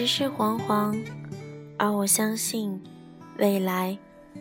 [0.00, 0.98] 世事惶惶，
[1.76, 2.80] 而我相信
[3.36, 3.98] 未来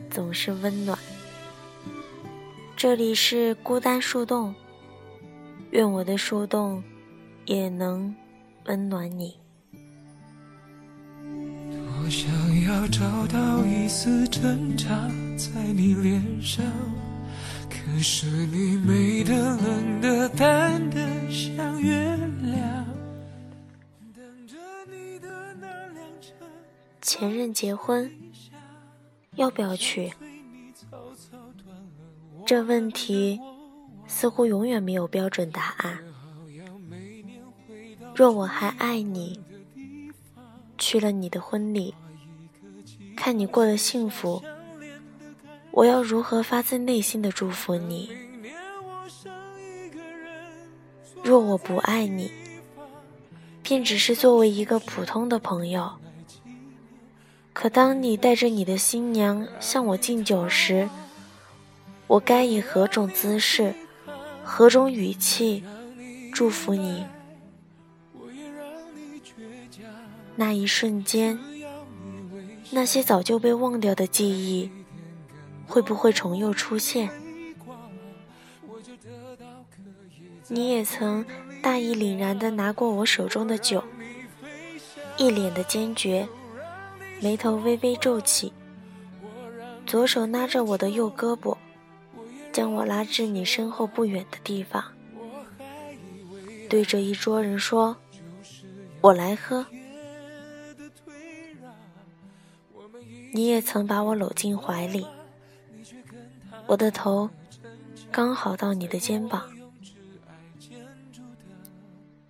[0.09, 0.97] 总是温暖。
[2.77, 4.55] 这里是孤单树洞，
[5.71, 6.81] 愿我的树洞
[7.43, 8.15] 也能
[8.67, 9.35] 温暖你。
[11.25, 12.31] 我想
[12.63, 14.87] 要找到一丝挣扎
[15.35, 16.63] 在你脸上，
[17.69, 19.78] 可是你美的、冷
[27.19, 28.09] 前任结婚，
[29.35, 30.13] 要不要去？
[32.45, 33.37] 这问题
[34.07, 35.99] 似乎永远没有标准答案。
[38.15, 39.37] 若我还爱你，
[40.77, 41.93] 去了你的婚礼，
[43.17, 44.41] 看你过得幸福，
[45.71, 48.09] 我要如何发自内心的祝福你？
[51.21, 52.31] 若我不爱你，
[53.61, 55.91] 便只是作为一个普通的朋友。
[57.61, 60.89] 可当你带着你的新娘向我敬酒时，
[62.07, 63.75] 我该以何种姿势、
[64.45, 65.61] 何种语气
[66.31, 67.03] 祝福你？
[70.37, 71.37] 那一瞬间，
[72.71, 74.71] 那些早就被忘掉的记忆，
[75.67, 77.09] 会不会重又出现？
[80.47, 81.25] 你也曾
[81.61, 83.83] 大义凛然地拿过我手中的酒，
[85.17, 86.25] 一脸的坚决，
[87.21, 88.51] 眉头微微皱起，
[89.85, 91.57] 左手拉着我的右胳膊。
[92.51, 94.83] 将我拉至你身后不远的地方，
[96.67, 97.95] 对着一桌人说
[99.01, 99.65] ：“我来喝。”
[103.31, 105.05] 你也曾把我搂进怀里，
[106.65, 107.29] 我的头
[108.11, 109.47] 刚好到你的肩膀，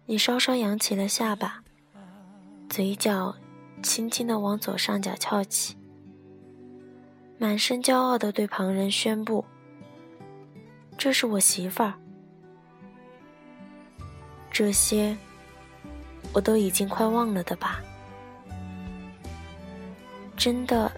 [0.06, 1.64] 你稍稍扬起了下巴，
[2.70, 3.34] 嘴角
[3.82, 5.76] 轻轻的往左上角翘起，
[7.38, 9.44] 满身骄傲的对旁人宣布。
[10.98, 11.94] 这是我媳妇儿，
[14.52, 15.16] 这些
[16.34, 17.80] 我都已经快忘了的吧？
[20.36, 20.92] 真的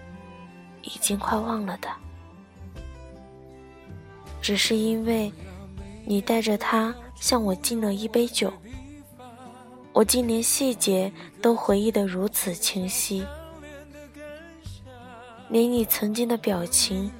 [0.82, 1.88] 已经快忘了的，
[4.40, 5.32] 只是因为
[6.04, 8.52] 你带着她向我敬了一杯酒，
[9.92, 13.24] 我竟连细节都回忆得如此清晰，
[15.48, 17.10] 连你曾经的表情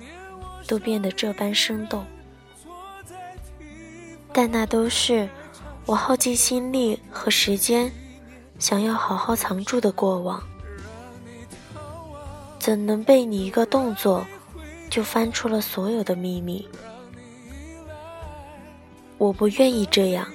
[0.67, 2.05] 都变得这般生动。
[4.33, 5.29] 但那都是
[5.85, 7.93] 我耗尽心力和时间，
[8.59, 10.43] 想要好好藏住的过往，
[12.59, 14.27] 怎能被你一个动作
[14.89, 16.67] 就翻出了所有的秘密？
[19.19, 20.27] 我不愿意这样，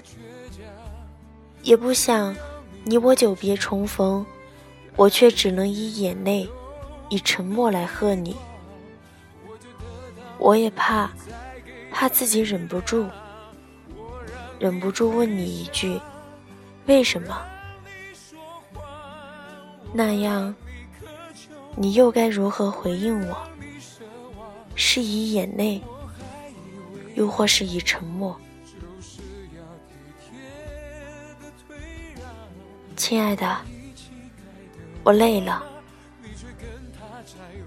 [1.64, 2.36] 也不想
[2.84, 4.26] 你我久别重逢，
[4.96, 6.50] 我却只能以眼泪、
[7.10, 8.36] 以沉默来贺你。
[10.38, 11.10] 我也怕，
[11.92, 13.06] 怕自己忍不住。
[14.60, 16.00] 忍不住问你一句
[16.88, 17.40] ：“为什么？”
[19.94, 20.56] 那样，
[21.76, 23.38] 你又该如何回应我？
[24.76, 25.82] 是以眼泪，
[27.16, 28.40] 又或是以沉默？
[32.98, 33.58] 亲爱的，
[35.04, 35.64] 我累了，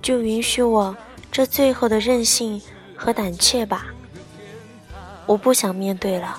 [0.03, 0.95] 就允许我
[1.31, 2.61] 这最后的任性
[2.97, 3.87] 和胆怯吧。
[5.27, 6.39] 我不想面对了。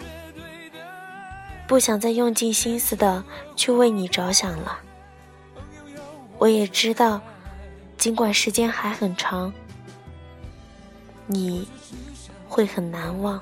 [1.65, 3.24] 不想再用尽心思的
[3.56, 4.80] 去为你着想了。
[6.38, 7.21] 我也知道，
[7.98, 9.54] 尽管时间还很长，
[11.27, 11.65] 你
[12.50, 13.42] 会很难忘，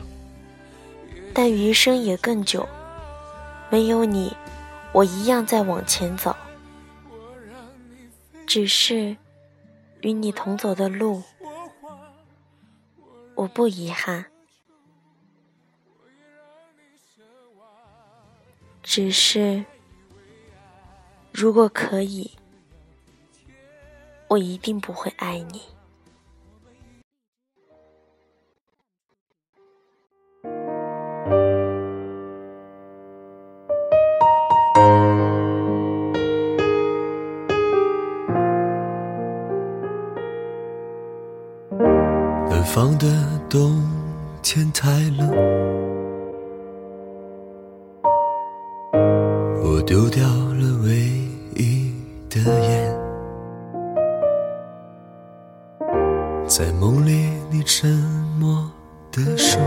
[1.34, 2.70] 但余生也更久。
[3.72, 4.36] 没有你，
[4.92, 6.36] 我一样在往前走。
[8.48, 9.16] 只是
[10.02, 11.22] 与你同走的路，
[13.36, 14.26] 我不遗憾。
[18.82, 19.64] 只是，
[21.32, 22.32] 如果可以，
[24.30, 25.62] 我一定不会爱你。
[49.80, 50.92] 我丢掉了唯
[51.56, 51.96] 一
[52.30, 52.94] 的烟。
[56.46, 57.90] 在梦里，你沉
[58.38, 58.70] 默
[59.10, 59.58] 地说。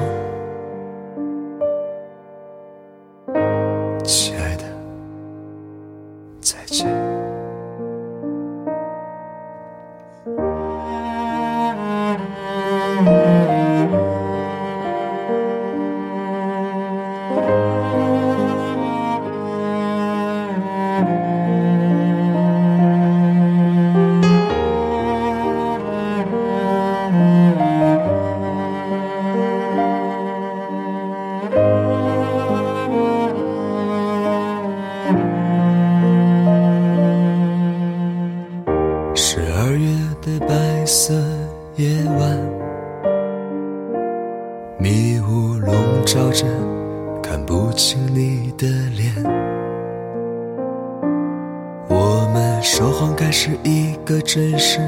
[52.62, 54.79] 说谎该是一个真实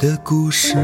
[0.00, 0.76] 的故事，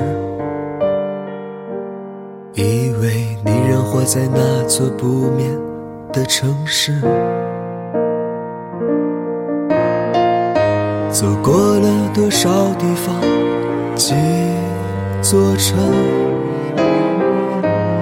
[2.55, 5.50] 以为你仍活在那座不眠
[6.12, 7.00] 的城市。
[11.11, 12.49] 走过了多少
[12.79, 13.12] 地方，
[13.97, 14.15] 几
[15.21, 15.76] 座城，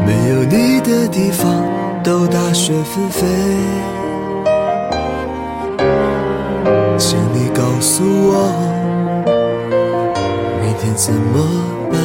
[0.06, 1.64] 没有你的地方
[2.04, 3.26] 都大雪纷飞。
[6.98, 8.52] 请你告诉我。
[10.60, 11.38] 明天怎么
[11.92, 11.96] 办？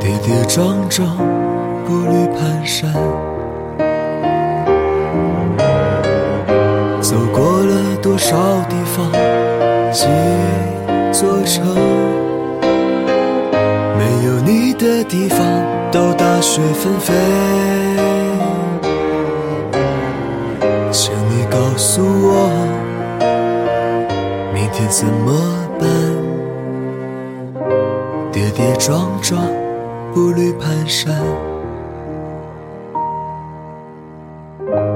[0.00, 1.16] 跌跌撞撞，
[1.86, 2.36] 步履蹒
[2.66, 2.92] 跚，
[7.00, 8.36] 走过了多少
[8.68, 9.12] 地方，
[9.92, 10.06] 几
[11.12, 11.64] 座城，
[13.96, 15.38] 没有你的地方
[15.92, 17.14] 都大雪纷飞。
[21.76, 22.48] 告诉我，
[24.54, 25.30] 明天怎么
[25.78, 25.86] 办？
[28.32, 29.38] 跌跌撞撞，
[30.14, 31.12] 步履蹒跚，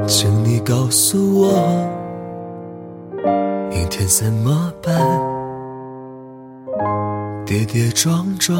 [0.06, 1.52] 请你告诉我，
[3.68, 4.96] 明天怎么办？
[7.44, 8.56] 跌跌撞撞，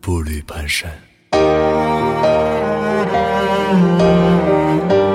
[0.00, 0.88] 步履蹒跚。
[3.74, 5.11] Oh.